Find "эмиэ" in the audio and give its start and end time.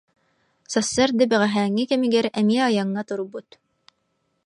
2.39-2.61